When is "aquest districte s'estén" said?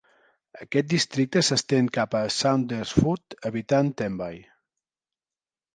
0.63-1.89